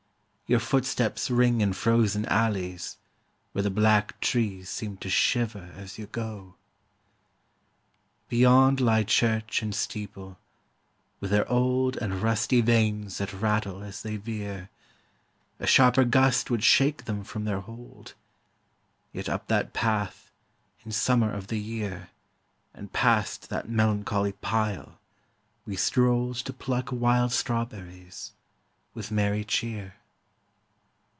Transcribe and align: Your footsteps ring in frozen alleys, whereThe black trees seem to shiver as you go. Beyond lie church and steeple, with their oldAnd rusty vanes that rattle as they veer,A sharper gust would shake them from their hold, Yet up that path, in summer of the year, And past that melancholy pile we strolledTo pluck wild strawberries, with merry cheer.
Your 0.47 0.59
footsteps 0.59 1.31
ring 1.31 1.61
in 1.61 1.71
frozen 1.71 2.25
alleys, 2.25 2.97
whereThe 3.55 3.73
black 3.73 4.19
trees 4.19 4.69
seem 4.69 4.97
to 4.97 5.09
shiver 5.09 5.71
as 5.77 5.97
you 5.97 6.07
go. 6.07 6.55
Beyond 8.27 8.81
lie 8.81 9.05
church 9.05 9.61
and 9.61 9.73
steeple, 9.73 10.37
with 11.21 11.31
their 11.31 11.45
oldAnd 11.45 12.21
rusty 12.21 12.59
vanes 12.59 13.19
that 13.19 13.31
rattle 13.31 13.81
as 13.81 14.01
they 14.03 14.17
veer,A 14.17 15.65
sharper 15.67 16.03
gust 16.03 16.51
would 16.51 16.65
shake 16.65 17.05
them 17.05 17.23
from 17.23 17.45
their 17.45 17.61
hold, 17.61 18.13
Yet 19.13 19.29
up 19.29 19.47
that 19.47 19.71
path, 19.71 20.31
in 20.85 20.91
summer 20.91 21.31
of 21.31 21.47
the 21.47 21.61
year, 21.61 22.09
And 22.73 22.91
past 22.91 23.47
that 23.51 23.69
melancholy 23.69 24.33
pile 24.33 24.99
we 25.65 25.77
strolledTo 25.77 26.51
pluck 26.59 26.89
wild 26.91 27.31
strawberries, 27.31 28.33
with 28.93 29.11
merry 29.11 29.45
cheer. 29.45 29.93